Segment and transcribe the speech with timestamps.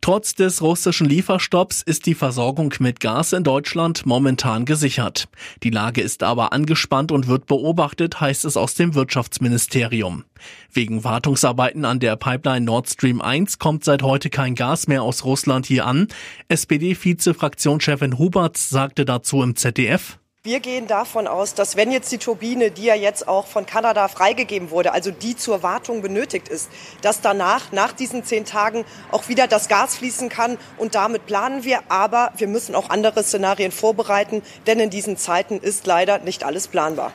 [0.00, 5.28] Trotz des russischen Lieferstopps ist die Versorgung mit Gas in Deutschland momentan gesichert.
[5.62, 10.24] Die Lage ist aber angespannt und wird beobachtet, heißt es aus dem Wirtschaftsministerium.
[10.72, 15.24] Wegen Wartungsarbeiten an der Pipeline Nord Stream 1 kommt seit heute kein Gas mehr aus
[15.24, 16.08] Russland hier an.
[16.48, 20.18] SPD-Vize-Fraktionschefin Huberts sagte dazu im ZDF.
[20.48, 24.08] Wir gehen davon aus, dass wenn jetzt die Turbine, die ja jetzt auch von Kanada
[24.08, 26.70] freigegeben wurde, also die zur Wartung benötigt ist,
[27.02, 30.56] dass danach, nach diesen zehn Tagen, auch wieder das Gas fließen kann.
[30.78, 31.80] Und damit planen wir.
[31.90, 36.66] Aber wir müssen auch andere Szenarien vorbereiten, denn in diesen Zeiten ist leider nicht alles
[36.66, 37.12] planbar.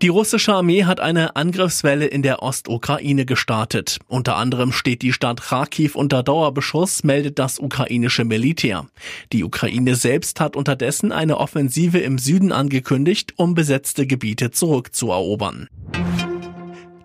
[0.00, 3.98] Die russische Armee hat eine Angriffswelle in der Ostukraine gestartet.
[4.06, 8.86] Unter anderem steht die Stadt Kharkiv unter Dauerbeschuss, meldet das ukrainische Militär.
[9.32, 15.66] Die Ukraine selbst hat unterdessen eine Offensive im Süden angekündigt, um besetzte Gebiete zurückzuerobern.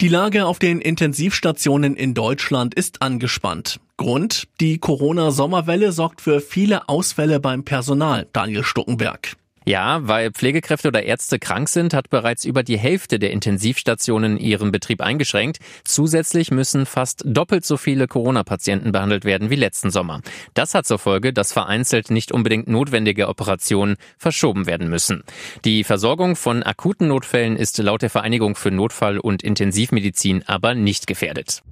[0.00, 3.78] Die Lage auf den Intensivstationen in Deutschland ist angespannt.
[3.98, 4.48] Grund?
[4.60, 9.36] Die Corona-Sommerwelle sorgt für viele Ausfälle beim Personal, Daniel Stuckenberg.
[9.70, 14.72] Ja, weil Pflegekräfte oder Ärzte krank sind, hat bereits über die Hälfte der Intensivstationen ihren
[14.72, 15.58] Betrieb eingeschränkt.
[15.84, 20.22] Zusätzlich müssen fast doppelt so viele Corona-Patienten behandelt werden wie letzten Sommer.
[20.54, 25.22] Das hat zur Folge, dass vereinzelt nicht unbedingt notwendige Operationen verschoben werden müssen.
[25.64, 31.06] Die Versorgung von akuten Notfällen ist laut der Vereinigung für Notfall- und Intensivmedizin aber nicht
[31.06, 31.62] gefährdet.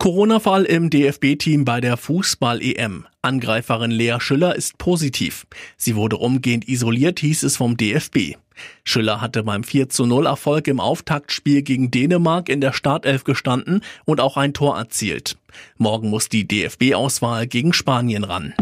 [0.00, 3.06] Corona-Fall im DFB-Team bei der Fußball-EM.
[3.20, 5.46] Angreiferin Lea Schüller ist positiv.
[5.76, 8.38] Sie wurde umgehend isoliert, hieß es vom DFB.
[8.82, 13.82] Schüller hatte beim 4 zu 0 Erfolg im Auftaktspiel gegen Dänemark in der Startelf gestanden
[14.06, 15.36] und auch ein Tor erzielt.
[15.76, 18.54] Morgen muss die DFB-Auswahl gegen Spanien ran.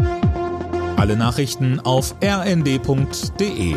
[0.97, 3.75] Alle Nachrichten auf rnd.de